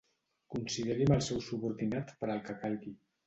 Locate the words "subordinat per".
1.49-2.31